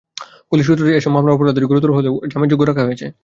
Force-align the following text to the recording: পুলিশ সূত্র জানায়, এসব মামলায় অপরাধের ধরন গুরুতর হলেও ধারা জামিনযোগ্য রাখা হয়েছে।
পুলিশ 0.49 0.65
সূত্র 0.67 0.83
জানায়, 0.83 0.99
এসব 0.99 1.11
মামলায় 1.15 1.35
অপরাধের 1.35 1.55
ধরন 1.57 1.69
গুরুতর 1.69 1.91
হলেও 1.97 2.13
ধারা 2.15 2.29
জামিনযোগ্য 2.31 2.63
রাখা 2.65 2.83
হয়েছে। 2.87 3.05